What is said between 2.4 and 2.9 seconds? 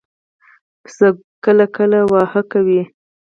کوي.